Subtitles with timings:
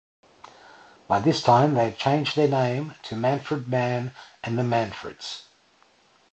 [1.07, 5.43] By this time they had changed their name to Manfred Mann and the Manfreds.